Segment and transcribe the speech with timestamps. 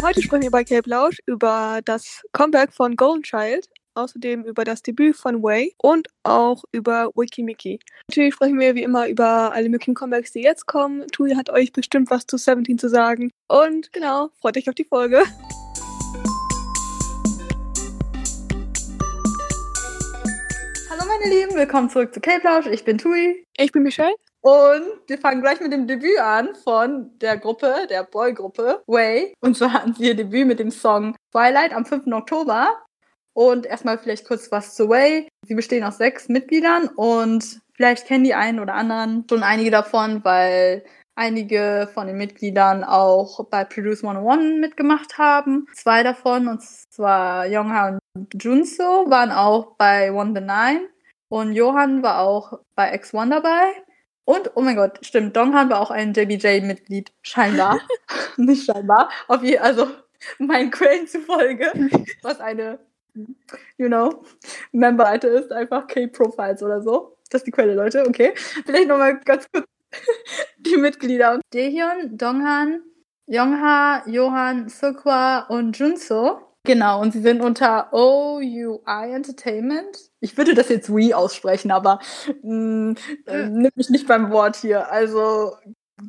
[0.00, 4.80] Heute sprechen wir bei Cape Lausch über das Comeback von Golden Child, außerdem über das
[4.80, 7.80] Debüt von Way und auch über Wikimiki.
[8.08, 11.04] Natürlich sprechen wir wie immer über alle möglichen Comebacks, die jetzt kommen.
[11.08, 13.32] Tui hat euch bestimmt was zu 17 zu sagen.
[13.48, 15.24] Und genau, freut euch auf die Folge.
[20.90, 22.66] Hallo meine Lieben, willkommen zurück zu Cape Lausch.
[22.66, 23.44] Ich bin Tui.
[23.56, 24.14] Ich bin Michelle.
[24.40, 29.34] Und wir fangen gleich mit dem Debüt an von der Gruppe, der Boygruppe Way.
[29.40, 32.06] Und zwar hatten sie ihr Debüt mit dem Song Twilight am 5.
[32.12, 32.68] Oktober.
[33.34, 35.28] Und erstmal vielleicht kurz was zu Way.
[35.46, 40.24] Sie bestehen aus sechs Mitgliedern und vielleicht kennen die einen oder anderen schon einige davon,
[40.24, 45.66] weil einige von den Mitgliedern auch bei Produce 101 mitgemacht haben.
[45.74, 50.88] Zwei davon, und zwar Yongha und Junso, waren auch bei One the Nine.
[51.28, 53.72] Und Johan war auch bei X1 dabei.
[54.28, 57.80] Und, oh mein Gott, stimmt, Donghan war auch ein JBJ-Mitglied, scheinbar.
[58.36, 59.08] Nicht scheinbar.
[59.26, 59.88] Auf je, also
[60.38, 61.72] meinen Quellen zufolge,
[62.22, 62.78] was eine,
[63.78, 64.22] you know,
[64.72, 67.16] Memberseite ist, einfach K-Profiles oder so.
[67.30, 68.34] Das ist die Quelle, Leute, okay.
[68.66, 69.64] Vielleicht nochmal ganz kurz
[70.58, 71.40] die Mitglieder.
[71.54, 72.82] Daehyun, Donghan,
[73.28, 76.47] Yongha, Johan, Sukwa und Junso.
[76.68, 80.10] Genau, und sie sind unter OUI Entertainment.
[80.20, 81.98] Ich würde das jetzt We aussprechen, aber
[82.42, 82.94] mh,
[83.24, 84.92] äh, nimm mich nicht beim Wort hier.
[84.92, 85.56] Also,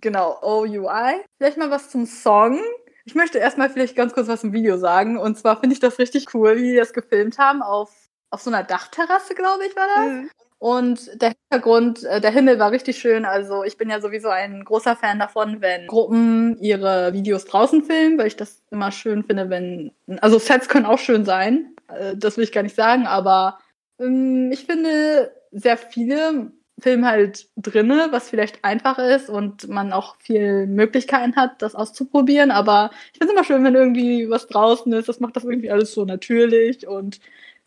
[0.02, 1.24] genau, OUI.
[1.38, 2.60] Vielleicht mal was zum Song.
[3.06, 5.18] Ich möchte erstmal vielleicht ganz kurz was im Video sagen.
[5.18, 7.90] Und zwar finde ich das richtig cool, wie die das gefilmt haben auf,
[8.30, 10.08] auf so einer Dachterrasse, glaube ich, war das.
[10.08, 10.30] Mhm.
[10.60, 13.24] Und der Hintergrund, äh, der Himmel war richtig schön.
[13.24, 18.18] Also ich bin ja sowieso ein großer Fan davon, wenn Gruppen ihre Videos draußen filmen,
[18.18, 21.74] weil ich das immer schön finde, wenn, also Sets können auch schön sein.
[21.88, 23.60] Äh, das will ich gar nicht sagen, aber
[24.00, 26.52] ähm, ich finde sehr viele
[26.82, 32.52] Filme halt drinne, was vielleicht einfach ist und man auch viel Möglichkeiten hat, das auszuprobieren.
[32.52, 35.10] Aber ich finde es immer schön, wenn irgendwie was draußen ist.
[35.10, 37.20] Das macht das irgendwie alles so natürlich und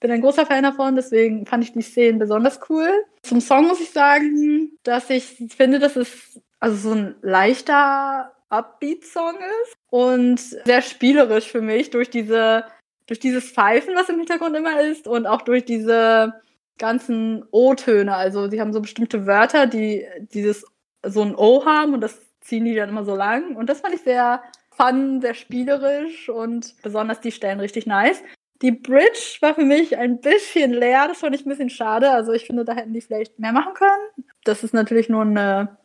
[0.03, 2.89] bin ein großer Fan davon, deswegen fand ich die Szenen besonders cool.
[3.23, 9.37] Zum Song muss ich sagen, dass ich finde, dass es also so ein leichter Upbeat-Song
[9.63, 12.65] ist und sehr spielerisch für mich durch diese
[13.07, 16.35] durch dieses Pfeifen, was im Hintergrund immer ist und auch durch diese
[16.79, 18.15] ganzen O-Töne.
[18.15, 20.65] Also sie haben so bestimmte Wörter, die dieses
[21.05, 23.57] so ein O haben und das ziehen die dann immer so lang.
[23.57, 28.23] Und das fand ich sehr fun, sehr spielerisch und besonders die Stellen richtig nice.
[28.63, 32.11] Die Bridge war für mich ein bisschen leer, das fand ich ein bisschen schade.
[32.11, 34.27] Also ich finde, da hätten die vielleicht mehr machen können.
[34.45, 35.77] Das ist natürlich nur eine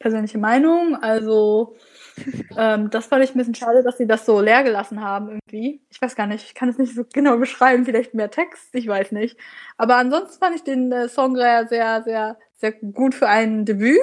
[0.00, 0.96] persönliche Meinung.
[0.96, 1.76] Also
[2.58, 5.80] ähm, das fand ich ein bisschen schade, dass sie das so leer gelassen haben irgendwie.
[5.90, 8.86] Ich weiß gar nicht, ich kann es nicht so genau beschreiben, vielleicht mehr Text, ich
[8.86, 9.38] weiß nicht.
[9.76, 14.00] Aber ansonsten fand ich den äh, Song sehr, sehr, sehr, sehr gut für ein Debüt.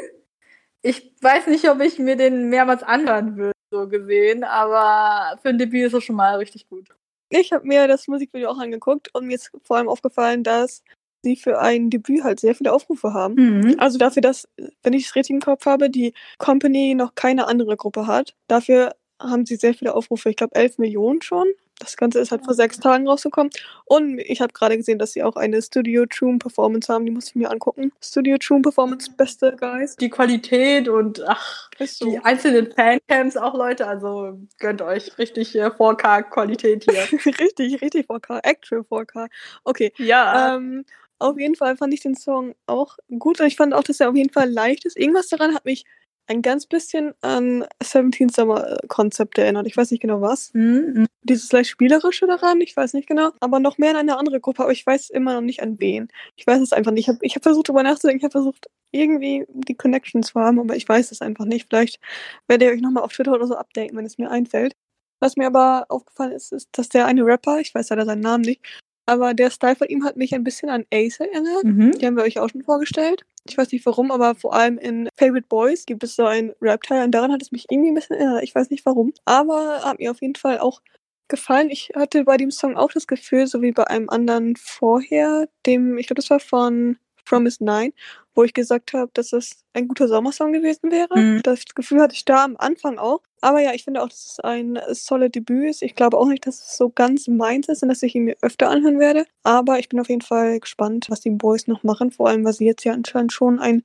[0.82, 5.58] Ich weiß nicht, ob ich mir den mehrmals anhören würde, so gesehen, aber für ein
[5.58, 6.90] Debüt ist es schon mal richtig gut.
[7.32, 10.84] Ich habe mir das Musikvideo auch angeguckt und mir ist vor allem aufgefallen, dass
[11.24, 13.36] sie für ein Debüt halt sehr viele Aufrufe haben.
[13.36, 13.76] Mhm.
[13.78, 14.48] Also dafür, dass,
[14.84, 18.36] wenn ich es richtig im Kopf habe, die Company noch keine andere Gruppe hat.
[18.48, 20.30] Dafür haben sie sehr viele Aufrufe.
[20.30, 21.48] Ich glaube, 11 Millionen schon.
[21.82, 23.52] Das Ganze ist halt vor sechs Tagen rausgekommen.
[23.86, 27.06] Und ich habe gerade gesehen, dass sie auch eine Studio Tune Performance haben.
[27.06, 27.92] Die muss ich mir angucken.
[28.02, 29.96] Studio Tune Performance, beste Guys.
[29.96, 32.10] Die Qualität und ach, so.
[32.10, 33.88] die einzelnen Fancams auch, Leute.
[33.88, 37.20] Also gönnt euch richtig äh, 4K-Qualität hier.
[37.40, 38.40] richtig, richtig 4K.
[38.44, 39.28] Actual 4K.
[39.64, 39.92] Okay.
[39.98, 40.56] Ja.
[40.56, 40.86] Ähm,
[41.18, 44.10] auf jeden Fall fand ich den Song auch gut und ich fand auch, dass er
[44.10, 44.98] auf jeden Fall leicht ist.
[44.98, 45.86] Irgendwas daran hat mich
[46.32, 49.68] ein ganz bisschen an 17 Summer Konzept erinnert.
[49.68, 50.54] Ich weiß nicht genau was.
[50.54, 51.06] Mhm.
[51.24, 53.32] Dieses leicht spielerische daran, ich weiß nicht genau.
[53.40, 56.08] Aber noch mehr an eine andere Gruppe, aber ich weiß immer noch nicht an wen.
[56.36, 57.04] Ich weiß es einfach nicht.
[57.04, 58.20] Ich habe ich hab versucht, darüber nachzudenken.
[58.20, 61.68] Ich habe versucht, irgendwie die Connections zu haben, aber ich weiß es einfach nicht.
[61.70, 62.00] Vielleicht
[62.48, 64.74] werde ich euch nochmal auf Twitter oder so updaten, wenn es mir einfällt.
[65.20, 68.44] Was mir aber aufgefallen ist, ist, dass der eine Rapper, ich weiß leider seinen Namen
[68.44, 68.62] nicht,
[69.06, 71.64] aber der Style von ihm hat mich ein bisschen an Ace erinnert.
[71.64, 71.92] Mhm.
[71.92, 73.24] Die haben wir euch auch schon vorgestellt.
[73.48, 77.04] Ich weiß nicht warum, aber vor allem in Favorite Boys gibt es so ein Rap-Teil
[77.04, 78.44] und daran hat es mich irgendwie ein bisschen erinnert.
[78.44, 79.14] Ich weiß nicht warum.
[79.26, 80.82] Aber hat mir auf jeden Fall auch
[81.28, 81.70] gefallen.
[81.72, 85.98] Ich hatte bei dem Song auch das Gefühl, so wie bei einem anderen vorher, dem,
[85.98, 87.94] ich glaube, das war von Promise 9,
[88.34, 91.18] wo ich gesagt habe, dass das ein guter Sommersong gewesen wäre.
[91.18, 91.42] Mhm.
[91.44, 93.22] Das Gefühl hatte ich da am Anfang auch.
[93.42, 95.82] Aber ja, ich finde auch, dass es ein solid Debüt ist.
[95.82, 98.38] Ich glaube auch nicht, dass es so ganz meins ist und dass ich ihn mir
[98.42, 99.26] öfter anhören werde.
[99.44, 102.12] Aber ich bin auf jeden Fall gespannt, was die Boys noch machen.
[102.12, 103.84] Vor allem, weil sie jetzt ja anscheinend schon ein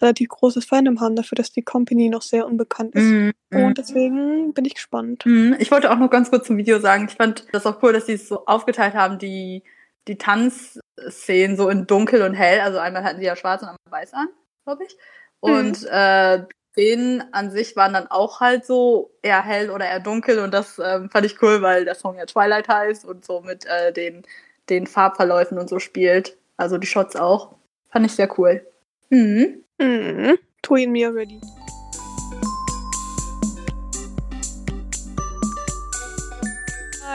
[0.00, 3.04] relativ großes Fandom haben dafür, dass die Company noch sehr unbekannt ist.
[3.04, 5.24] Mm, Und deswegen bin ich gespannt.
[5.24, 7.92] Mm, ich wollte auch noch ganz kurz zum Video sagen, ich fand das auch cool,
[7.92, 9.62] dass sie es so aufgeteilt haben, die,
[10.08, 12.60] die Tanzszenen so in dunkel und hell.
[12.60, 14.28] Also einmal hatten sie ja schwarz und einmal weiß an,
[14.64, 14.96] glaube ich.
[15.40, 15.88] Und mhm.
[15.90, 20.52] äh, Szenen an sich waren dann auch halt so eher hell oder eher dunkel und
[20.52, 23.92] das ähm, fand ich cool, weil der Song ja Twilight heißt und so mit äh,
[23.92, 24.24] den,
[24.68, 26.36] den Farbverläufen und so spielt.
[26.56, 27.54] Also die Shots auch.
[27.90, 28.66] Fand ich sehr cool.
[29.10, 29.62] Mhm.
[29.78, 30.38] Mhm.
[30.62, 31.40] Twin Me Already.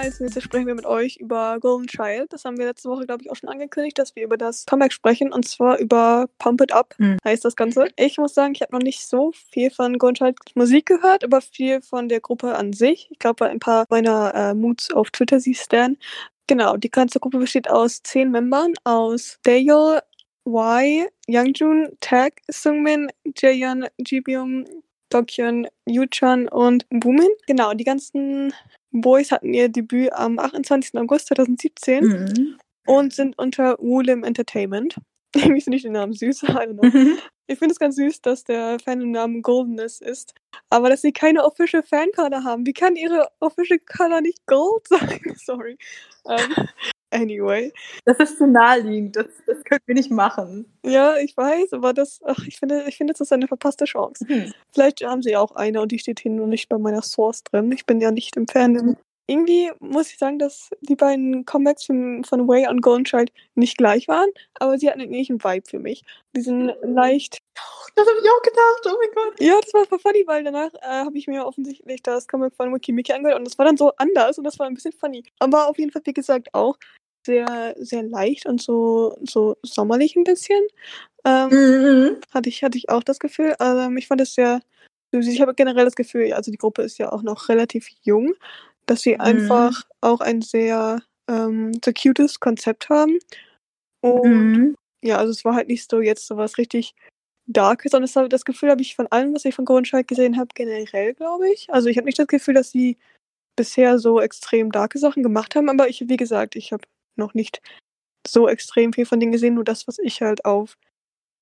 [0.01, 2.31] Als nächstes sprechen wir mit euch über Golden Child.
[2.31, 4.93] Das haben wir letzte Woche, glaube ich, auch schon angekündigt, dass wir über das Comeback
[4.93, 5.33] sprechen.
[5.33, 7.17] Und zwar über Pump It Up mhm.
[7.25, 7.89] heißt das Ganze.
[7.97, 11.41] Ich muss sagen, ich habe noch nicht so viel von Golden Child Musik gehört, aber
[11.41, 13.09] viel von der Gruppe an sich.
[13.11, 15.97] Ich glaube, ein paar meiner äh, Moods auf Twitter sie stan.
[16.47, 19.99] Genau, die ganze Gruppe besteht aus zehn Membern, aus Daeyeol,
[20.47, 24.65] Y, Youngjun, Tag, Sungmin, Jaeyeon, Jibyung,
[25.09, 27.29] Dokyeon, Yuchan und Boomin.
[27.47, 28.53] Genau, die ganzen
[28.91, 30.95] Boys hatten ihr Debüt am 28.
[30.99, 32.57] August 2017 mhm.
[32.85, 34.97] und sind unter Woollim Entertainment.
[35.35, 36.43] Irgendwie finde ich den Namen süß.
[37.47, 40.33] ich finde es ganz süß, dass der Fan im Namen Goldenness ist.
[40.69, 42.65] Aber dass sie keine Official Fan Color haben.
[42.65, 45.19] Wie kann ihre Official Color nicht Gold sein?
[45.35, 45.77] Sorry.
[46.27, 46.67] Ähm,
[47.11, 47.73] Anyway.
[48.05, 49.15] Das ist zu naheliegend.
[49.15, 50.71] Das, das können wir nicht machen.
[50.83, 54.25] Ja, ich weiß, aber das, ach, ich finde, ich finde, das ist eine verpasste Chance.
[54.27, 54.53] Hm.
[54.71, 57.71] Vielleicht haben sie auch eine und die steht hier nur nicht bei meiner Source drin.
[57.71, 58.95] Ich bin ja nicht im Fandom.
[59.29, 63.77] Irgendwie muss ich sagen, dass die beiden Comebacks von, von Way und Golden Child nicht
[63.77, 66.03] gleich waren, aber sie hatten einen ähnlichen Vibe für mich.
[66.35, 67.37] Die sind leicht.
[67.95, 69.41] Das habe ich auch gedacht, oh mein Gott.
[69.41, 72.73] Ja, das war voll funny, weil danach äh, habe ich mir offensichtlich das Comeback von
[72.73, 75.23] Wiki Mickey angehört und das war dann so anders und das war ein bisschen funny.
[75.39, 76.77] Aber auf jeden Fall, wie gesagt, auch
[77.25, 80.61] sehr, sehr leicht und so, so sommerlich ein bisschen.
[81.25, 82.17] Ähm, mhm.
[82.33, 83.55] hatte, ich, hatte ich auch das Gefühl.
[83.59, 84.61] Ähm, ich fand es sehr
[85.11, 85.27] süß.
[85.27, 88.33] Ich habe generell das Gefühl, also die Gruppe ist ja auch noch relativ jung,
[88.85, 89.21] dass sie mhm.
[89.21, 93.19] einfach auch ein sehr, ähm, so cutes Konzept haben.
[94.01, 94.75] Und mhm.
[95.03, 96.95] ja, also es war halt nicht so jetzt so was richtig
[97.47, 100.49] Darkes, sondern das, das Gefühl habe ich von allem, was ich von Grundscheid gesehen habe,
[100.53, 101.67] generell, glaube ich.
[101.71, 102.97] Also ich habe nicht das Gefühl, dass sie
[103.55, 106.83] bisher so extrem darke Sachen gemacht haben, aber ich, wie gesagt, ich habe
[107.19, 107.61] noch nicht
[108.27, 110.77] so extrem viel von denen gesehen, nur das, was ich halt auf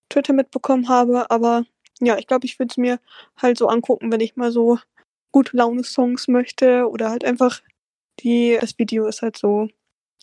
[0.09, 1.29] Twitter mitbekommen habe.
[1.31, 1.65] Aber
[1.99, 2.99] ja, ich glaube, ich würde es mir
[3.37, 4.79] halt so angucken, wenn ich mal so
[5.31, 7.61] gute Laune-Songs möchte oder halt einfach
[8.19, 9.69] die, das Video ist halt so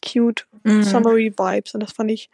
[0.04, 0.82] cute, mhm.
[0.82, 2.30] summery Vibes und das fand ich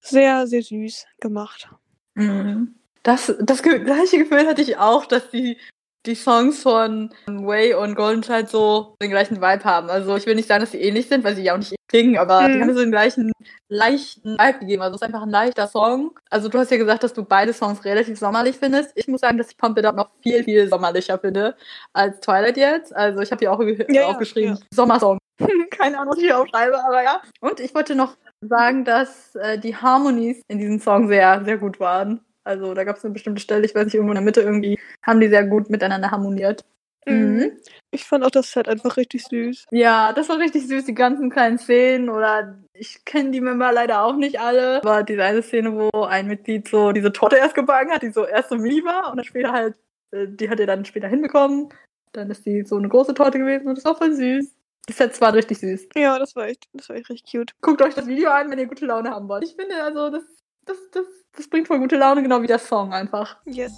[0.00, 1.68] sehr, sehr süß gemacht.
[2.14, 2.74] Mhm.
[3.02, 5.58] Das, das gleiche Gefühl hatte ich auch, dass die
[6.06, 9.90] die Songs von Way und Golden Child so den gleichen Vibe haben.
[9.90, 12.18] Also ich will nicht sagen, dass sie ähnlich sind, weil sie ja auch nicht klingen,
[12.18, 12.52] aber mhm.
[12.52, 13.32] die haben so den gleichen
[13.68, 14.82] leichten Vibe gegeben.
[14.82, 16.18] Also es ist einfach ein leichter Song.
[16.30, 18.92] Also du hast ja gesagt, dass du beide Songs relativ sommerlich findest.
[18.94, 21.56] Ich muss sagen, dass ich Pump It Up noch viel, viel sommerlicher finde
[21.92, 22.94] als Twilight jetzt.
[22.94, 24.66] Also ich habe hier auch ja, aufgeschrieben, ja.
[24.72, 25.18] Sommersong.
[25.70, 27.20] Keine Ahnung, was ich hier aufschreibe, aber ja.
[27.40, 31.80] Und ich wollte noch sagen, dass äh, die Harmonies in diesem Song sehr, sehr gut
[31.80, 32.20] waren.
[32.46, 34.78] Also da gab es eine bestimmte Stelle, ich weiß nicht, irgendwo in der Mitte irgendwie,
[35.02, 36.64] haben die sehr gut miteinander harmoniert.
[37.04, 37.36] Mhm.
[37.36, 37.52] mhm.
[37.90, 39.66] Ich fand auch das Set einfach richtig süß.
[39.70, 44.04] Ja, das war richtig süß, die ganzen kleinen Szenen oder ich kenne die Member leider
[44.04, 47.90] auch nicht alle, aber diese eine Szene, wo ein Mitglied so diese Torte erst gebacken
[47.90, 49.76] hat, die so erst so mini war und dann später halt,
[50.12, 51.70] äh, die hat er dann später hinbekommen.
[52.12, 54.52] Dann ist die so eine große Torte gewesen und das war voll süß.
[54.88, 55.88] Die Sets waren richtig süß.
[55.96, 57.54] Ja, das war echt, das war echt richtig cute.
[57.60, 59.42] Guckt euch das Video an, wenn ihr gute Laune haben wollt.
[59.42, 60.22] Ich finde, also, das,
[60.66, 63.36] das, das das bringt voll gute Laune, genau wie der Song einfach.
[63.44, 63.72] Yes.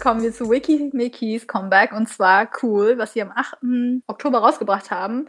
[0.00, 3.58] Kommen wir zu Wiki Mickeys Comeback und zwar cool, was sie am 8.
[4.06, 5.28] Oktober rausgebracht haben.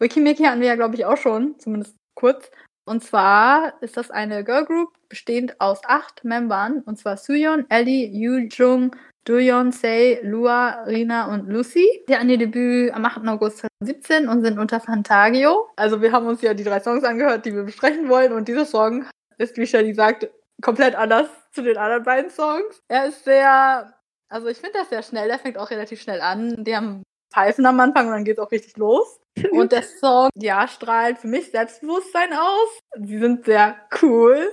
[0.00, 2.50] Wiki Mickey hatten wir ja, glaube ich, auch schon, zumindest kurz.
[2.88, 8.06] Und zwar ist das eine Girl Group bestehend aus acht Membern, und zwar Suyeon, Ellie,
[8.06, 11.86] Yu Jung, Doyeon, Sei, Lua, Rina und Lucy.
[12.08, 13.28] Die hatten ihr Debüt am 8.
[13.28, 15.68] August 2017 und sind unter Fantagio.
[15.76, 18.64] Also wir haben uns ja die drei Songs angehört, die wir besprechen wollen und dieser
[18.64, 19.04] Song
[19.36, 20.30] ist, wie Shelly sagt,
[20.62, 22.82] komplett anders zu den anderen beiden Songs.
[22.88, 23.92] Er ist sehr,
[24.30, 26.64] also ich finde das sehr schnell, der fängt auch relativ schnell an.
[26.64, 29.20] Die haben Pfeifen am Anfang und dann geht es auch richtig los.
[29.52, 32.80] Und der Song, ja, strahlt für mich Selbstbewusstsein aus.
[32.96, 34.50] Sie sind sehr cool.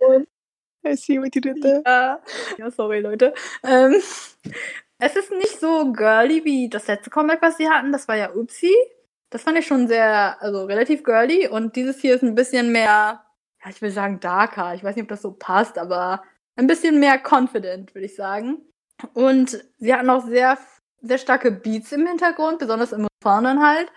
[0.00, 0.26] Und
[0.84, 1.82] I see what you did there.
[1.86, 2.20] Ja,
[2.58, 3.34] ja sorry, Leute.
[3.62, 4.02] Ähm,
[4.98, 7.92] es ist nicht so girly wie das letzte Comeback, was sie hatten.
[7.92, 8.74] Das war ja Upsi.
[9.30, 11.46] Das fand ich schon sehr, also relativ girly.
[11.48, 13.22] Und dieses hier ist ein bisschen mehr,
[13.62, 14.74] ja, ich will sagen darker.
[14.74, 16.22] Ich weiß nicht, ob das so passt, aber
[16.56, 18.58] ein bisschen mehr confident, würde ich sagen.
[19.14, 20.58] Und sie hatten auch sehr,
[21.02, 23.90] sehr starke Beats im Hintergrund, besonders im Refrain dann halt.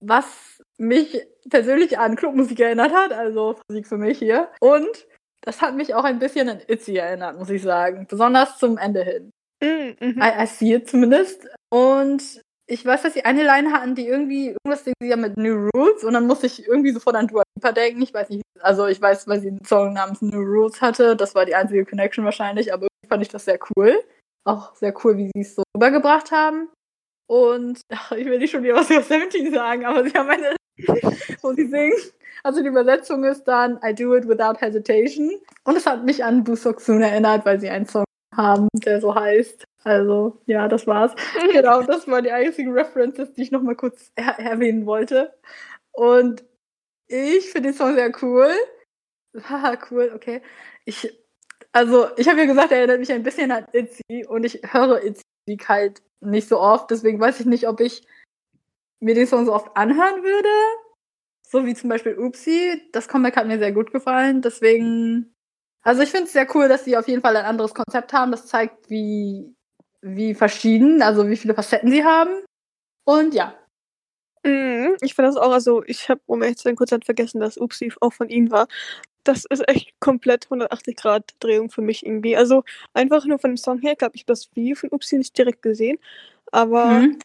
[0.00, 4.48] Was mich persönlich an Clubmusik erinnert hat, also Musik für mich hier.
[4.60, 5.06] Und
[5.40, 8.06] das hat mich auch ein bisschen an Itzy erinnert, muss ich sagen.
[8.08, 9.32] Besonders zum Ende hin.
[9.62, 10.22] Mm, mhm.
[10.22, 11.48] I, I see it zumindest.
[11.70, 15.68] Und ich weiß, dass sie eine Line hatten, die irgendwie, irgendwas sie ja mit New
[15.74, 18.02] Rules und dann musste ich irgendwie sofort an Dua Lipa denken.
[18.02, 21.16] Ich weiß nicht, also ich weiß, weil sie einen Song namens New Rules hatte.
[21.16, 23.98] Das war die einzige Connection wahrscheinlich, aber irgendwie fand ich das sehr cool.
[24.48, 26.70] Auch sehr cool, wie sie es so rübergebracht haben.
[27.28, 30.56] Und ach, ich will nicht schon wieder was über 17 sagen, aber sie haben eine,
[31.42, 31.92] wo sie singen.
[32.42, 35.32] Also die Übersetzung ist dann I do it without hesitation.
[35.64, 39.64] Und es hat mich an Busok-Soon erinnert, weil sie einen Song haben, der so heißt.
[39.84, 41.12] Also, ja, das war's.
[41.52, 45.34] genau, das waren die einzigen References, die ich nochmal kurz er erwähnen wollte.
[45.92, 46.42] Und
[47.06, 48.50] ich finde den Song sehr cool.
[49.42, 50.40] Haha, cool, okay.
[50.86, 51.12] Ich,
[51.78, 55.02] also, ich habe ja gesagt, er erinnert mich ein bisschen an Itzy und ich höre
[55.04, 55.22] Itzy
[55.66, 58.02] halt nicht so oft, deswegen weiß ich nicht, ob ich
[59.00, 60.48] mir den Song so oft anhören würde.
[61.46, 62.82] So wie zum Beispiel Oopsie.
[62.92, 65.32] Das Comeback hat mir sehr gut gefallen, deswegen.
[65.82, 68.32] Also ich finde es sehr cool, dass sie auf jeden Fall ein anderes Konzept haben.
[68.32, 69.54] Das zeigt, wie
[70.02, 72.44] wie verschieden, also wie viele Facetten sie haben.
[73.04, 73.54] Und ja.
[74.44, 77.56] Mhm, ich finde das auch, also ich habe um ehrlich zu sein kurz vergessen, dass
[77.56, 78.68] Upsi auch von ihnen war.
[79.24, 82.36] Das ist echt komplett 180 Grad Drehung für mich irgendwie.
[82.36, 85.36] Also einfach nur von dem Song her, glaube ich, habe das Video von Upsi nicht
[85.36, 85.98] direkt gesehen,
[86.52, 87.18] aber mhm.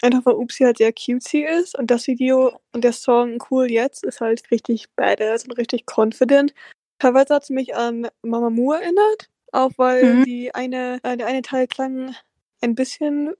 [0.00, 4.04] einfach weil Upsi halt sehr cutesy ist und das Video und der Song Cool Jetzt
[4.04, 6.54] ist halt richtig badass und richtig confident.
[6.98, 10.24] Teilweise hat es mich an Mama Mu erinnert, auch weil mhm.
[10.24, 12.14] die eine, äh, der eine Teil klang
[12.60, 13.34] ein bisschen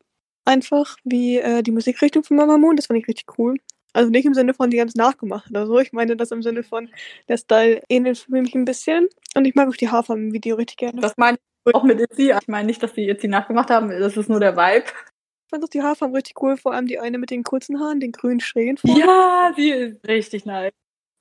[0.44, 2.76] einfach wie äh, die Musikrichtung von Mama Moon.
[2.76, 3.56] Das fand ich richtig cool.
[3.92, 5.78] Also nicht im Sinne von, die haben es nachgemacht oder so.
[5.78, 6.88] Ich meine das im Sinne von,
[7.28, 9.08] der Style ähnelt für mich ein bisschen.
[9.34, 11.00] Und ich mag auch die Hafer im Video richtig gerne.
[11.00, 12.32] Das meine ich auch mit Itzy.
[12.32, 13.90] Ich meine nicht, dass die Itzy nachgemacht haben.
[13.90, 14.87] Das ist nur der Vibe.
[14.87, 16.56] Ich fand auch die Haarfarben richtig cool.
[16.56, 18.99] Vor allem die eine mit den kurzen Haaren, den grünen schrägen vorne.
[18.99, 20.72] Ja, die ist richtig nice.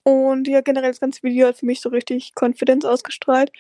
[0.04, 3.52] Und ja, generell das ganze Video hat für mich so richtig Konfidenz ausgestrahlt.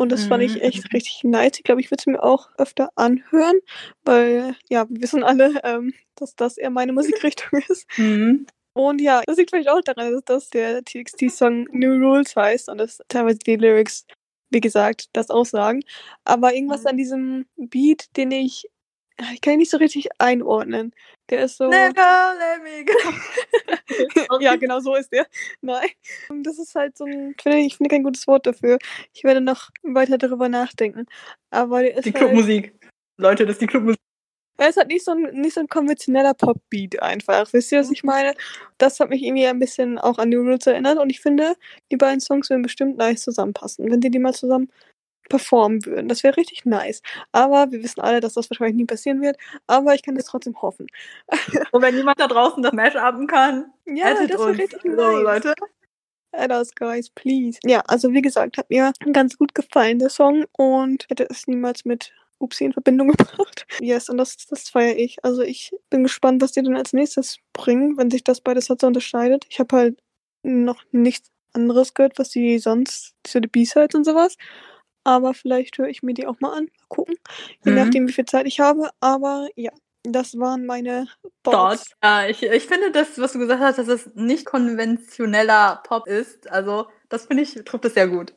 [0.00, 0.28] Und das mhm.
[0.28, 0.90] fand ich echt mhm.
[0.94, 1.58] richtig nice.
[1.58, 3.60] Ich glaube, ich würde es mir auch öfter anhören,
[4.02, 7.86] weil ja, wir wissen alle, ähm, dass das eher meine Musikrichtung ist.
[7.98, 8.46] Mhm.
[8.72, 13.02] Und ja, das liegt vielleicht auch daran, dass der TXT-Song New Rules heißt und dass
[13.08, 14.06] teilweise die Lyrics,
[14.48, 15.82] wie gesagt, das aussagen.
[16.24, 16.88] Aber irgendwas mhm.
[16.88, 18.70] an diesem Beat, den ich
[19.34, 20.94] ich kann ihn nicht so richtig einordnen.
[21.28, 21.68] Der ist so.
[21.68, 22.34] Never
[22.84, 24.38] go.
[24.40, 25.26] ja, genau so ist der.
[25.60, 25.88] Nein.
[26.42, 27.34] Das ist halt so ein.
[27.44, 28.78] Ich finde, kein gutes Wort dafür.
[29.12, 31.06] Ich werde noch weiter darüber nachdenken.
[31.50, 32.06] Aber der ist.
[32.06, 32.74] Die halt, Clubmusik.
[33.18, 34.00] Leute, das ist die Clubmusik.
[34.60, 37.50] Er ist halt nicht so ein, nicht so ein konventioneller Pop-Beat einfach.
[37.54, 38.34] Wisst ihr, was ich meine?
[38.76, 41.54] Das hat mich irgendwie ein bisschen auch an New Rules erinnert und ich finde,
[41.90, 43.90] die beiden Songs würden bestimmt nice zusammenpassen.
[43.90, 44.70] Wenn die die mal zusammen
[45.30, 46.08] performen würden.
[46.08, 47.00] Das wäre richtig nice.
[47.32, 49.38] Aber wir wissen alle, dass das wahrscheinlich nie passieren wird.
[49.66, 50.86] Aber ich kann das trotzdem hoffen.
[51.72, 54.96] Und wenn jemand da draußen das Mash-upen kann, ja, das wäre richtig nice.
[54.96, 55.54] So, Leute.
[56.32, 57.58] Add us, guys, please.
[57.64, 60.44] Ja, also wie gesagt, hat mir ganz gut gefallen, der Song.
[60.52, 63.66] Und hätte es niemals mit Upsi in Verbindung gebracht.
[63.80, 65.24] Yes, und das, das feiere ich.
[65.24, 68.80] Also ich bin gespannt, was die dann als nächstes bringen, wenn sich das beides halt
[68.80, 69.46] so unterscheidet.
[69.48, 70.02] Ich habe halt
[70.42, 74.36] noch nichts anderes gehört, was die sonst, so die B-Sides und sowas.
[75.10, 76.66] Aber vielleicht höre ich mir die auch mal an.
[76.66, 77.16] Mal gucken.
[77.64, 77.78] Je mhm.
[77.78, 78.90] nachdem, wie viel Zeit ich habe.
[79.00, 79.72] Aber ja,
[80.04, 81.08] das waren meine
[81.42, 81.96] Thoughts.
[82.00, 86.48] Ja, ich, ich finde das, was du gesagt hast, dass es nicht konventioneller Pop ist.
[86.48, 88.34] Also, das finde ich, trifft es sehr gut.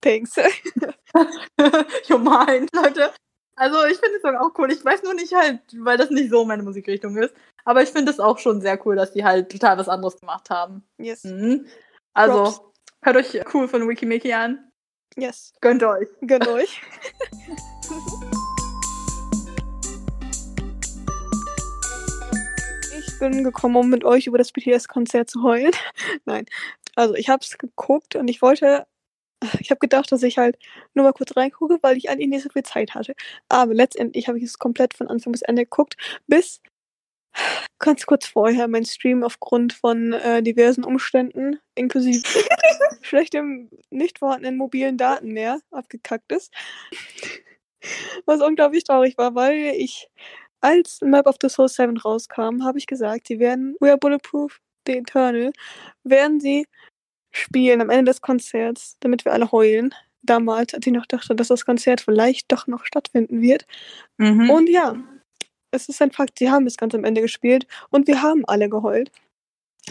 [0.00, 0.36] Thanks.
[2.08, 3.12] jo, mein, Leute.
[3.56, 4.72] Also, ich finde es auch cool.
[4.72, 7.34] Ich weiß nur nicht halt, weil das nicht so meine Musikrichtung ist.
[7.66, 10.48] Aber ich finde es auch schon sehr cool, dass die halt total was anderes gemacht
[10.48, 10.82] haben.
[10.96, 11.24] Yes.
[11.24, 11.66] Mhm.
[12.14, 12.60] Also, Props.
[13.02, 14.69] hört euch cool von Wikimiki an.
[15.16, 15.52] Yes.
[15.60, 16.08] Gönnt euch.
[16.20, 16.80] Gönnt euch.
[22.98, 25.72] ich bin gekommen, um mit euch über das BTS-Konzert zu heulen.
[26.24, 26.46] Nein.
[26.94, 28.86] Also ich habe es geguckt und ich wollte
[29.58, 30.58] ich habe gedacht, dass ich halt
[30.94, 33.14] nur mal kurz reingucke, weil ich eigentlich nicht so viel Zeit hatte.
[33.48, 36.60] Aber letztendlich habe ich es komplett von Anfang bis Ende geguckt, bis
[37.78, 42.22] ganz kurz vorher mein Stream aufgrund von äh, diversen Umständen, inklusive
[43.02, 46.52] schlechtem, nicht vorhandenen mobilen Daten mehr, abgekackt ist.
[48.26, 50.08] Was unglaublich traurig war, weil ich,
[50.60, 54.60] als Map of the Soul 7 rauskam, habe ich gesagt, sie werden We Are Bulletproof,
[54.86, 55.52] The Eternal,
[56.04, 56.66] werden sie
[57.32, 59.94] spielen am Ende des Konzerts, damit wir alle heulen.
[60.22, 63.66] Damals, als ich noch dachte, dass das Konzert vielleicht doch noch stattfinden wird.
[64.18, 64.50] Mhm.
[64.50, 64.96] Und ja,
[65.70, 68.68] es ist ein Fakt, sie haben es ganz am Ende gespielt und wir haben alle
[68.68, 69.10] geheult.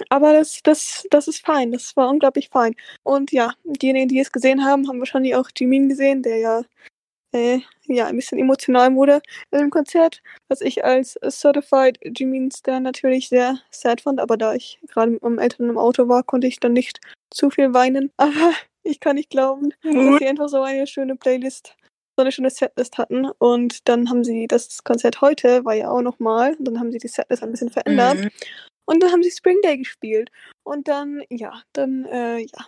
[0.09, 2.75] Aber das, das, das ist fein, das war unglaublich fein.
[3.03, 6.61] Und ja, diejenigen, die es gesehen haben, haben wahrscheinlich auch Jimin gesehen, der ja,
[7.33, 9.21] äh, ja ein bisschen emotional wurde
[9.51, 15.11] im Konzert, was ich als Certified Jimin-Star natürlich sehr sad fand, aber da ich gerade
[15.11, 18.11] mit meinem Eltern im Auto war, konnte ich dann nicht zu viel weinen.
[18.17, 21.75] Aber ich kann nicht glauben, dass sie einfach so eine schöne Playlist
[22.19, 23.29] so eine schöne Setlist hatten.
[23.37, 26.97] Und dann haben sie das Konzert heute, war ja auch nochmal, und dann haben sie
[26.97, 28.17] die Setlist ein bisschen verändert.
[28.17, 28.29] Mhm.
[28.85, 30.29] Und dann haben sie Spring Day gespielt.
[30.63, 32.65] Und dann, ja, dann, äh, ja.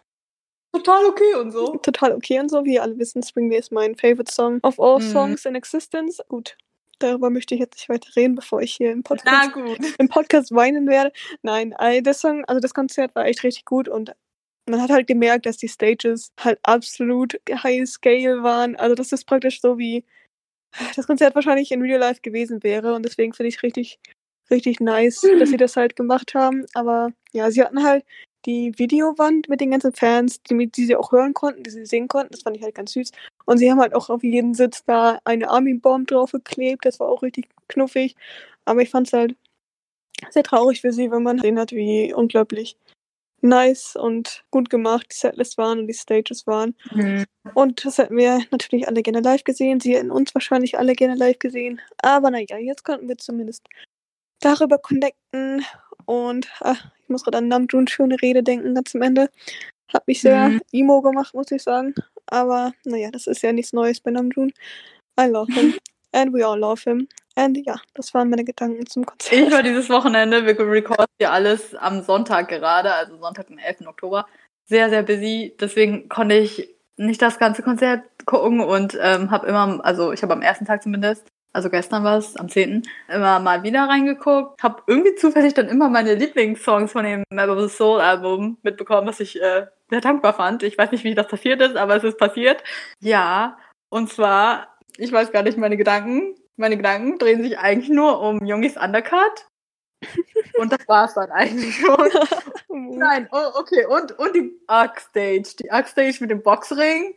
[0.74, 1.76] Total okay und so.
[1.78, 2.64] Total okay und so.
[2.64, 5.12] Wie ihr alle wissen, Spring Day ist mein favorite Song of all mhm.
[5.12, 6.22] songs in existence.
[6.30, 6.56] Gut,
[7.00, 9.52] darüber möchte ich jetzt nicht weiter reden, bevor ich hier im Podcast,
[9.98, 11.12] im Podcast weinen werde.
[11.42, 14.14] Nein, der Song, also das Konzert war echt richtig gut und
[14.70, 18.76] man hat halt gemerkt, dass die Stages halt absolut high scale waren.
[18.76, 20.06] Also das ist praktisch so wie
[20.96, 24.00] das Konzert wahrscheinlich in Real Life gewesen wäre und deswegen finde ich richtig,
[24.50, 26.66] richtig nice, dass sie das halt gemacht haben.
[26.74, 28.06] Aber ja, sie hatten halt
[28.46, 32.08] die Videowand mit den ganzen Fans, die, die sie auch hören konnten, die sie sehen
[32.08, 32.32] konnten.
[32.32, 33.12] Das fand ich halt ganz süß.
[33.46, 36.86] Und sie haben halt auch auf jeden Sitz da eine Army-Bomb drauf geklebt.
[36.86, 38.16] Das war auch richtig knuffig.
[38.66, 39.36] Aber ich fand es halt
[40.30, 42.78] sehr traurig für sie, wenn man sehen hat, wie unglaublich
[43.42, 46.76] nice und gut gemacht die Setlist waren und die Stages waren.
[46.92, 47.26] Mhm.
[47.54, 49.80] Und das hätten wir natürlich alle gerne live gesehen.
[49.80, 51.82] Sie hätten uns wahrscheinlich alle gerne live gesehen.
[52.02, 53.68] Aber naja, jetzt konnten wir zumindest
[54.40, 55.66] darüber connecten.
[56.06, 59.30] Und ach, ich muss gerade an Namjoon schöne Rede denken, ganz am Ende.
[59.94, 60.62] Hat mich sehr mhm.
[60.72, 61.94] emo gemacht, muss ich sagen.
[62.28, 64.52] Aber naja, das ist ja nichts Neues bei Namjoon.
[65.20, 65.76] I love him.
[66.14, 67.08] And we all love him.
[67.46, 69.34] Und ja, das waren meine Gedanken zum Konzert.
[69.34, 73.88] Ich war dieses Wochenende, wir recorden hier alles am Sonntag gerade, also Sonntag, den 11.
[73.88, 74.28] Oktober,
[74.66, 75.56] sehr, sehr busy.
[75.60, 80.34] Deswegen konnte ich nicht das ganze Konzert gucken und ähm, habe immer, also ich habe
[80.34, 84.62] am ersten Tag zumindest, also gestern war es, am 10., immer mal wieder reingeguckt.
[84.64, 89.08] Habe irgendwie zufällig dann immer meine Lieblingssongs von dem Map of the Soul Album mitbekommen,
[89.08, 90.64] was ich äh, sehr dankbar fand.
[90.64, 92.64] Ich weiß nicht, wie das passiert ist, aber es ist passiert.
[93.02, 93.58] Ja,
[93.90, 98.46] und zwar, ich weiß gar nicht meine Gedanken, meine Gedanken drehen sich eigentlich nur um
[98.46, 99.48] Jungis Undercut.
[100.58, 102.10] Und das war's dann eigentlich schon.
[102.98, 103.86] Nein, oh, okay.
[103.86, 105.56] Und, und die Arc Stage.
[105.60, 107.16] Die Arc Stage mit dem Boxring.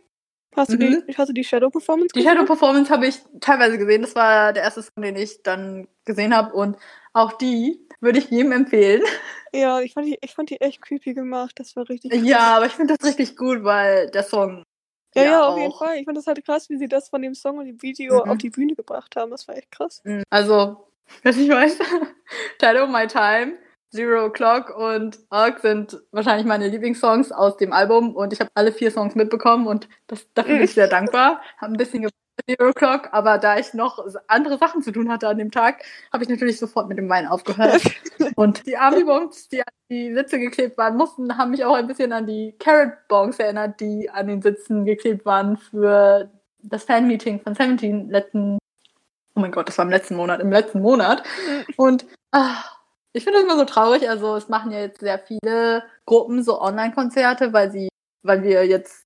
[0.57, 1.05] Hast du, mhm.
[1.07, 2.29] die, hast du die Shadow Performance gesehen?
[2.29, 4.03] Die Shadow Performance habe ich teilweise gesehen.
[4.03, 6.55] Das war der erste Song, den ich dann gesehen habe.
[6.55, 6.77] Und
[7.13, 9.03] auch die würde ich jedem empfehlen.
[9.57, 11.53] Ja, ich fand die, ich fand die echt creepy gemacht.
[11.61, 12.13] Das war richtig.
[12.25, 14.65] Ja, aber ich finde das richtig gut, weil der Song
[15.17, 15.59] ja, ja, auf auch.
[15.59, 15.97] jeden Fall.
[15.97, 18.31] Ich fand das halt krass, wie sie das von dem Song und dem Video mhm.
[18.31, 19.31] auf die Bühne gebracht haben.
[19.31, 20.01] Das war echt krass.
[20.05, 20.23] Mhm.
[20.31, 20.89] Also,
[21.23, 21.79] was ich weiß,
[22.61, 23.59] Shadow My Time,
[23.91, 28.73] Zero O'Clock und Arc sind wahrscheinlich meine Lieblingssongs aus dem Album und ich habe alle
[28.73, 31.41] vier Songs mitbekommen und das, dafür bin ich sehr dankbar.
[31.59, 32.03] Habe ein bisschen
[32.49, 36.25] Zero Clock, aber da ich noch andere Sachen zu tun hatte an dem Tag, habe
[36.25, 37.83] ich natürlich sofort mit dem Wein aufgehört.
[38.37, 42.13] und die Army-Bongs, die an die Sitze geklebt waren, mussten, haben mich auch ein bisschen
[42.13, 46.31] an die Carrot-Bongs erinnert, die an den Sitzen geklebt waren für
[46.63, 48.59] das Fan-Meeting von Seventeen letzten,
[49.35, 51.23] oh mein Gott, das war im letzten Monat, im letzten Monat.
[51.77, 52.79] Und ach,
[53.13, 56.61] ich finde das immer so traurig, also es machen ja jetzt sehr viele Gruppen so
[56.61, 57.89] Online-Konzerte, weil sie,
[58.23, 59.04] weil wir jetzt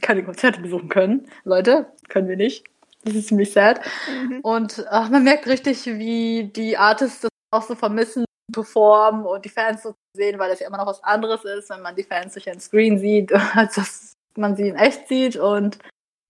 [0.00, 1.28] keine Konzerte besuchen können.
[1.44, 2.64] Leute, können wir nicht.
[3.04, 3.80] Das ist ziemlich sad.
[4.08, 4.40] Mhm.
[4.40, 9.48] Und ach, man merkt richtig, wie die Artists das auch so vermissen, performen und die
[9.48, 12.34] Fans so sehen, weil das ja immer noch was anderes ist, wenn man die Fans
[12.34, 15.36] durch ein Screen sieht, als dass man sie in echt sieht.
[15.36, 15.78] Und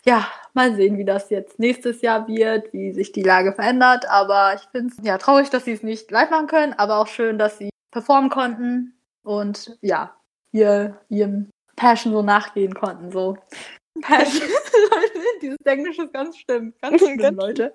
[0.05, 4.09] ja, mal sehen, wie das jetzt nächstes Jahr wird, wie sich die Lage verändert.
[4.09, 7.09] Aber ich finde es ja traurig, dass sie es nicht live machen können, aber auch
[7.09, 10.15] schön, dass sie performen konnten und ja,
[10.53, 13.11] ihr, ihrem Passion so nachgehen konnten.
[13.11, 13.39] So.
[14.03, 14.49] Passion.
[15.43, 16.75] Dieses Englisch ist ganz schlimm.
[16.83, 17.75] Ganz schlimm, Leute.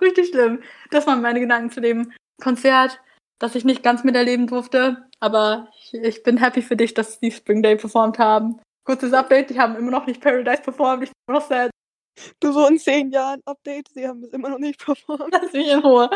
[0.00, 0.62] Richtig schlimm.
[0.90, 2.12] Das waren meine Gedanken zu dem
[2.42, 3.00] Konzert,
[3.38, 5.06] das ich nicht ganz miterleben durfte.
[5.20, 8.60] Aber ich, ich bin happy für dich, dass die Spring Day performt haben.
[8.84, 11.04] Kurzes Update, die haben immer noch nicht Paradise performt.
[11.04, 11.70] Ich bin noch sad.
[12.40, 15.28] Du so in zehn Jahren Update, sie haben es immer noch nicht performt.
[15.32, 16.10] Lass mich in Ruhe.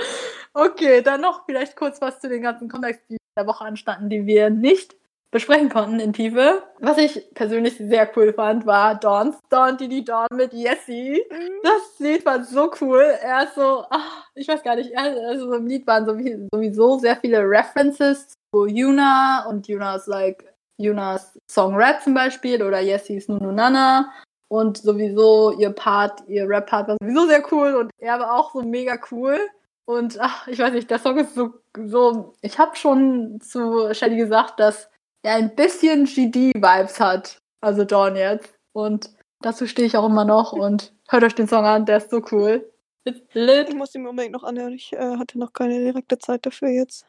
[0.55, 4.27] Okay, dann noch vielleicht kurz was zu den ganzen Comebacks, die der Woche anstanden, die
[4.27, 4.97] wir nicht
[5.31, 6.63] besprechen konnten in Tiefe.
[6.81, 11.23] Was ich persönlich sehr cool fand, war Dawn's Dawn, Didi Dawn mit Jessie.
[11.31, 11.61] Mhm.
[11.63, 13.03] Das Lied war so cool.
[13.23, 17.41] Er ist so, ach, ich weiß gar nicht, also im Lied waren sowieso sehr viele
[17.41, 20.45] References zu Yuna und Yuna's like
[20.81, 24.13] Yunas Song Red zum Beispiel oder Jessies Nunu Nana.
[24.51, 28.63] Und sowieso ihr Part, ihr Rap-Part war sowieso sehr cool und er war auch so
[28.63, 29.39] mega cool.
[29.85, 31.53] Und ach, ich weiß nicht, der Song ist so,
[31.85, 34.89] so ich habe schon zu Shelly gesagt, dass
[35.23, 37.39] er ein bisschen GD-Vibes hat.
[37.61, 38.55] Also Dawn jetzt.
[38.73, 42.11] Und dazu stehe ich auch immer noch und hört euch den Song an, der ist
[42.11, 42.71] so cool.
[43.05, 44.75] Ich muss ihn unbedingt noch anhören.
[44.75, 47.07] Ich äh, hatte noch keine direkte Zeit dafür jetzt.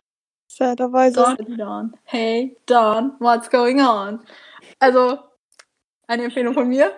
[0.47, 1.35] Saderweise.
[1.37, 1.97] Dawn, Dawn.
[2.05, 4.19] Hey, Dawn, what's going on?
[4.79, 5.19] Also,
[6.07, 6.93] eine Empfehlung von mir.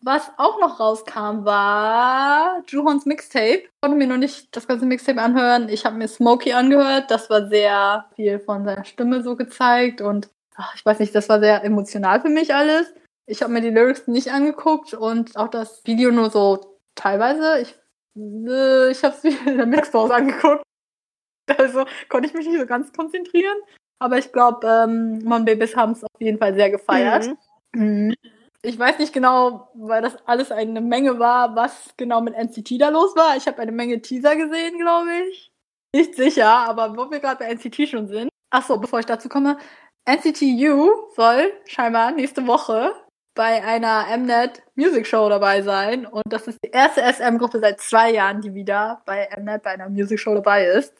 [0.00, 3.64] Was auch noch rauskam, war Juhons Mixtape.
[3.64, 5.68] Ich konnte mir noch nicht das ganze Mixtape anhören.
[5.68, 7.10] Ich habe mir Smokey angehört.
[7.10, 10.28] Das war sehr viel von seiner Stimme so gezeigt und
[10.74, 12.92] ich weiß nicht, das war sehr emotional für mich alles.
[13.26, 17.60] Ich habe mir die Lyrics nicht angeguckt und auch das Video nur so teilweise.
[17.60, 17.74] Ich,
[18.16, 20.62] äh, ich habe es mir in der Mittagspause angeguckt.
[21.58, 23.56] Also konnte ich mich nicht so ganz konzentrieren.
[23.98, 27.30] Aber ich glaube, ähm, Mon Babys haben es auf jeden Fall sehr gefeiert.
[27.72, 28.14] Mhm.
[28.62, 32.88] Ich weiß nicht genau, weil das alles eine Menge war, was genau mit NCT da
[32.88, 33.36] los war.
[33.36, 35.52] Ich habe eine Menge Teaser gesehen, glaube ich.
[35.94, 38.28] Nicht sicher, aber wo wir gerade bei NCT schon sind.
[38.50, 39.56] Achso, bevor ich dazu komme.
[40.06, 42.92] NCT U soll scheinbar nächste Woche
[43.34, 46.06] bei einer Mnet Music Show dabei sein.
[46.06, 49.88] Und das ist die erste SM-Gruppe seit zwei Jahren, die wieder bei Mnet bei einer
[49.88, 50.94] Music Show dabei ist.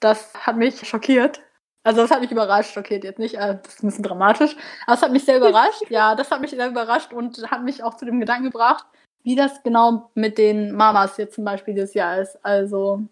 [0.00, 1.42] Das hat mich schockiert.
[1.84, 4.56] Also das hat mich überrascht, schockiert jetzt nicht, äh, das ist ein bisschen dramatisch.
[4.86, 5.82] Aber es hat mich sehr überrascht.
[5.90, 8.86] Ja, das hat mich sehr überrascht und hat mich auch zu dem Gedanken gebracht,
[9.22, 12.44] wie das genau mit den Mamas jetzt zum Beispiel dieses Jahr ist.
[12.44, 13.02] Also,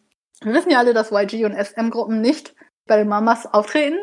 [0.43, 2.55] wir wissen ja alle, dass YG und SM-Gruppen nicht
[2.87, 3.99] bei den Mamas auftreten.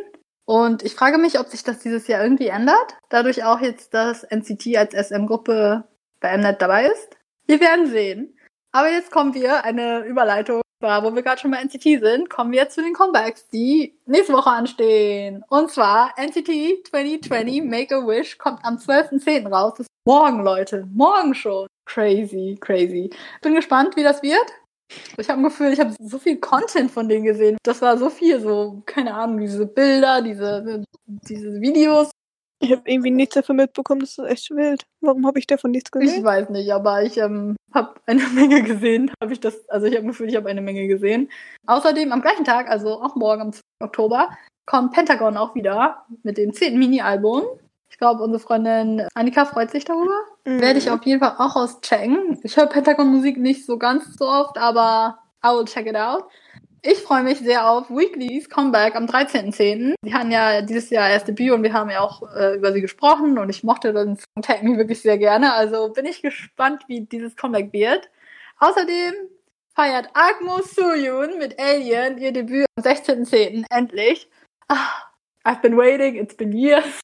[0.46, 2.98] Und ich frage mich, ob sich das dieses Jahr irgendwie ändert.
[3.10, 5.86] Dadurch auch jetzt, dass NCT als SM-Gruppe
[6.20, 7.18] bei Mnet dabei ist.
[7.48, 8.38] Wir werden sehen.
[8.72, 12.60] Aber jetzt kommen wir, eine Überleitung, wo wir gerade schon bei NCT sind, kommen wir
[12.60, 15.44] jetzt zu den Comebacks, die nächste Woche anstehen.
[15.50, 19.48] Und zwar NCT 2020 Make a Wish kommt am 12.10.
[19.50, 19.74] raus.
[19.78, 20.88] Das ist morgen, Leute.
[20.92, 21.68] Morgen schon.
[21.86, 23.10] Crazy, crazy.
[23.42, 24.46] Bin gespannt, wie das wird.
[25.18, 27.58] Ich habe ein Gefühl, ich habe so viel Content von denen gesehen.
[27.64, 32.12] Das war so viel, so, keine Ahnung, diese Bilder, diese, diese Videos.
[32.64, 34.84] Ich habe irgendwie nichts davon mitbekommen, das ist echt wild.
[35.02, 36.20] Warum habe ich davon nichts gesehen?
[36.20, 39.12] Ich weiß nicht, aber ich ähm, habe eine Menge gesehen.
[39.22, 41.30] Habe ich das, also ich habe ein Gefühl, ich habe eine Menge gesehen.
[41.66, 43.62] Außerdem am gleichen Tag, also auch morgen am 2.
[43.84, 44.30] Oktober,
[44.68, 46.78] kommt Pentagon auch wieder mit dem 10.
[46.78, 47.44] Mini-Album.
[47.92, 50.16] Ich glaube, unsere Freundin Annika freut sich darüber.
[50.46, 50.62] Mhm.
[50.62, 52.40] Werde ich auf jeden Fall auch auschecken.
[52.42, 56.24] Ich höre Pentagon-Musik nicht so ganz so oft, aber I will check it out.
[56.82, 59.96] Ich freue mich sehr auf Weeklies Comeback am 13.10.
[60.02, 62.82] Sie hatten ja dieses Jahr erst Debüt und wir haben ja auch äh, über sie
[62.82, 65.54] gesprochen und ich mochte den Song Tag Me wirklich sehr gerne.
[65.54, 68.10] Also bin ich gespannt, wie dieses Comeback wird.
[68.60, 69.14] Außerdem
[69.76, 73.66] feiert Agmo Suyun mit Alien ihr Debüt am 16.10.
[73.70, 74.30] endlich.
[74.70, 75.12] Ah,
[75.44, 77.02] I've been waiting, it's been years.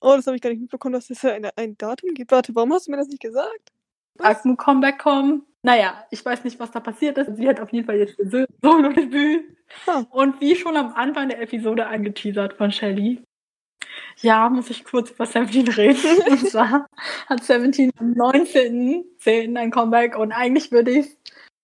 [0.00, 2.30] Oh, das habe ich gar nicht mitbekommen, dass es ein, ein Datum gibt.
[2.30, 3.72] Warte, warum hast du mir das nicht gesagt?
[4.18, 5.42] Agmo Comeback kommen.
[5.62, 7.36] Naja, ich weiß nicht, was da passiert ist.
[7.36, 9.44] Sie hat auf jeden Fall jetzt ihr Solo-Debüt.
[9.84, 10.06] Hm.
[10.10, 13.22] Und wie schon am Anfang der Episode angeteasert von Shelly,
[14.22, 16.22] ja, muss ich kurz über 17 reden.
[16.30, 16.86] und zwar
[17.28, 19.56] hat 17 am 19.10.
[19.56, 21.16] ein Comeback und eigentlich würde ich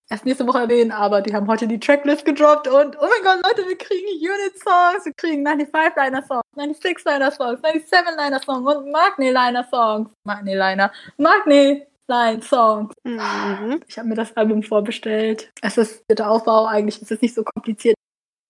[0.08, 3.42] erst nächste Woche erwähnen, aber die haben heute die Tracklist gedroppt und oh mein Gott,
[3.44, 10.10] Leute, wir kriegen Unit-Songs, wir kriegen 95-Liner-Songs, 96-Liner-Songs, 97-Liner-Songs und Magne-Liner-Songs.
[10.24, 10.92] Magne-Liner.
[11.18, 12.94] Magne Line Songs.
[13.04, 13.82] Mhm.
[13.88, 15.50] Ich habe mir das Album vorbestellt.
[15.60, 17.96] Es ist der Aufbau, eigentlich ist es nicht so kompliziert,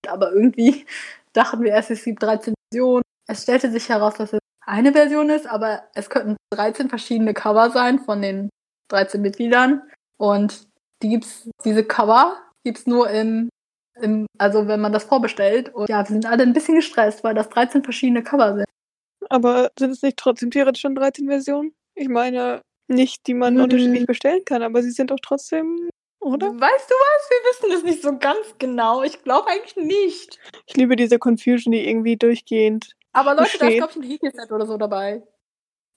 [0.06, 0.86] aber irgendwie
[1.32, 3.02] dachten wir erst, es gibt 13 Versionen.
[3.26, 7.70] Es stellte sich heraus, dass es eine Version ist, aber es könnten 13 verschiedene Cover
[7.70, 8.50] sein von den
[8.90, 9.82] 13 Mitgliedern.
[10.18, 10.65] Und
[11.02, 13.48] die gibt's, diese Cover gibt's nur im,
[14.00, 15.74] im, also wenn man das vorbestellt.
[15.74, 18.66] Und ja, wir sind alle ein bisschen gestresst, weil das 13 verschiedene Cover sind.
[19.28, 21.74] Aber sind es nicht trotzdem theoretisch schon 13 Versionen?
[21.94, 23.62] Ich meine, nicht, die man mhm.
[23.62, 26.48] unterschiedlich bestellen kann, aber sie sind doch trotzdem, oder?
[26.48, 27.30] Weißt du was?
[27.30, 29.02] Wir wissen es nicht so ganz genau.
[29.02, 30.38] Ich glaube eigentlich nicht.
[30.66, 32.92] Ich liebe diese Confusion, die irgendwie durchgehend.
[33.12, 33.62] Aber Leute, besteht.
[33.62, 35.22] da ist, glaube ich, ein Häkelset oder so dabei.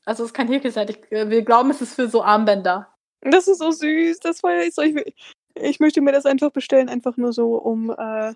[0.06, 0.90] Also es ist kein Häkelset.
[0.90, 2.94] Ich, äh, wir glauben, es ist für so Armbänder.
[3.22, 4.20] Das ist so süß.
[4.20, 4.82] Das war ja so.
[4.82, 5.14] Ich,
[5.56, 7.90] ich möchte mir das einfach bestellen, einfach nur so, um.
[7.90, 8.32] Äh,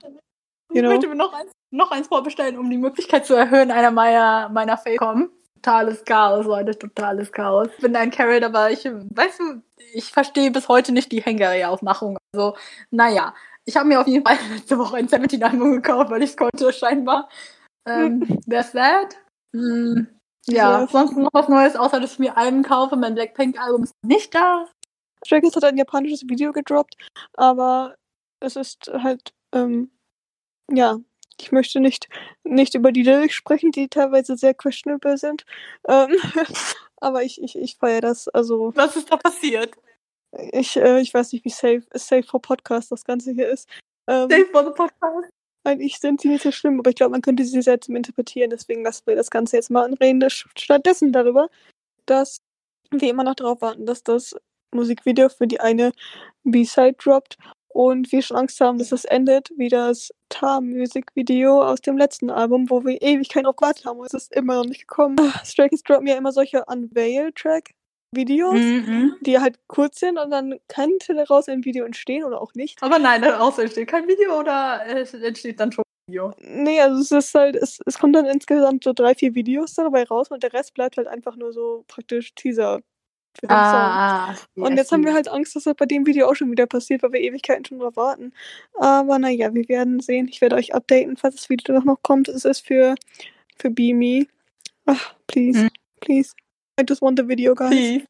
[0.73, 0.89] ich know.
[0.89, 4.77] möchte mir noch eins, noch eins vorbestellen, um die Möglichkeit zu erhöhen, einer meiner, meiner
[4.77, 5.29] Fake kommen
[5.63, 7.69] totales Chaos, Leute, totales Chaos.
[7.75, 9.61] Ich bin ein Carrot, aber ich, weißt du,
[9.93, 12.17] ich verstehe bis heute nicht die Hängeria-Aufmachung.
[12.33, 12.55] Also,
[12.91, 13.33] naja.
[13.65, 16.73] Ich habe mir auf jeden Fall letzte Woche ein 17-Album gekauft, weil ich es konnte,
[16.73, 17.29] scheinbar.
[17.87, 19.15] Ähm, there's that.
[19.55, 20.07] Hm,
[20.47, 22.97] ja, ja, sonst noch was Neues, außer dass ich mir Alben kaufe.
[22.97, 24.67] Mein Blackpink-Album ist nicht da.
[25.23, 26.95] Kids hat ein japanisches Video gedroppt,
[27.33, 27.95] aber
[28.39, 29.91] es ist halt, ähm,
[30.71, 30.99] ja,
[31.39, 32.07] ich möchte nicht,
[32.43, 35.45] nicht über die Lyrics sprechen, die teilweise sehr questionable sind.
[35.87, 36.15] Ähm,
[36.97, 38.27] aber ich, ich, ich feiere das.
[38.29, 39.73] Also, Was ist da passiert?
[40.51, 43.69] Ich, äh, ich weiß nicht, wie safe, safe for Podcast das Ganze hier ist.
[44.07, 45.29] Ähm, safe for the Podcast?
[45.65, 48.49] Eigentlich sind sie nicht so schlimm, aber ich glaube, man könnte sie sehr zum Interpretieren.
[48.49, 50.23] Deswegen lassen wir das Ganze jetzt mal anreden.
[50.29, 51.49] Stattdessen darüber,
[52.05, 52.41] dass
[52.91, 54.35] wir immer noch darauf warten, dass das
[54.73, 55.91] Musikvideo für die eine
[56.43, 57.37] B-Side droppt
[57.73, 62.69] und wir schon Angst haben, dass es endet wie das Tar-Music-Video aus dem letzten Album,
[62.69, 65.15] wo wir ewig keinen drauf gewartet haben und es ist immer noch nicht gekommen.
[65.19, 69.15] Ah, Stray Kids droppen ja immer solche Unveil-Track-Videos, mhm.
[69.21, 72.81] die halt kurz sind und dann könnte daraus ein Video entstehen oder auch nicht.
[72.81, 76.33] Aber nein, daraus entsteht kein Video oder es entsteht dann schon ein Video?
[76.39, 80.03] Nee, also es ist halt, es, es kommt dann insgesamt so drei, vier Videos dabei
[80.03, 82.81] raus und der Rest bleibt halt einfach nur so praktisch Teaser
[83.39, 84.63] für den ah, Song.
[84.63, 87.03] Und jetzt haben wir halt Angst, dass das bei dem Video auch schon wieder passiert,
[87.03, 88.33] weil wir Ewigkeiten schon drauf warten.
[88.79, 90.27] Aber naja, wir werden sehen.
[90.27, 92.29] Ich werde euch updaten, falls das Video doch noch kommt.
[92.29, 92.95] Es ist für,
[93.57, 94.27] für Beamy.
[94.85, 95.69] Ach, please, hm.
[96.01, 96.33] please.
[96.79, 97.69] I just want the video, guys.
[97.69, 98.05] Please.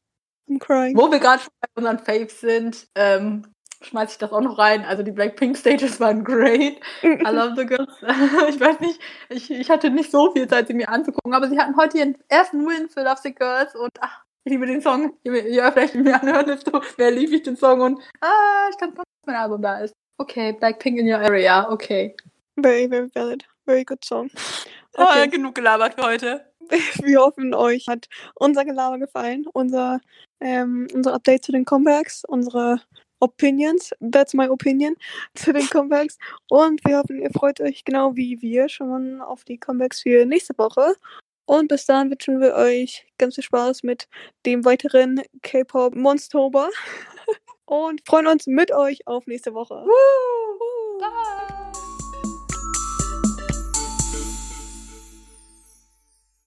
[0.48, 0.96] I'm crying.
[0.96, 3.46] Wo wir gerade schon bei unseren Faves sind, ähm,
[3.82, 4.84] schmeiße ich das auch noch rein.
[4.84, 6.80] Also die Blackpink Stages waren great.
[7.02, 7.92] I love the girls.
[8.48, 11.58] ich weiß nicht, ich, ich hatte nicht so viel Zeit, sie mir anzugucken, aber sie
[11.58, 15.16] hatten heute ihren ersten Win für Love the Girls und ach, ich liebe den Song.
[15.24, 19.04] Ja, vielleicht mir anhören, desto mehr liebe ich den Song und ah, ich kann dass
[19.26, 19.94] mein Album da ist.
[20.18, 22.14] Okay, Blackpink in your area, okay.
[22.56, 23.44] Very, very valid.
[23.66, 24.30] Very good song.
[24.96, 25.24] Okay.
[25.26, 26.44] Oh, genug gelabert für heute.
[27.02, 29.98] Wir hoffen, euch hat unser Gelaber gefallen, unser,
[30.40, 32.80] ähm, unser Update zu den Comebacks, unsere
[33.18, 34.94] Opinions, that's my opinion,
[35.34, 36.16] zu den Comebacks.
[36.48, 40.56] Und wir hoffen, ihr freut euch genau wie wir schon auf die Comebacks für nächste
[40.58, 40.94] Woche.
[41.46, 44.08] Und bis dahin wünschen wir euch ganz viel Spaß mit
[44.46, 46.70] dem weiteren K-Pop Monstober.
[47.66, 49.74] Und freuen uns mit euch auf nächste Woche.
[49.74, 51.33] Woo!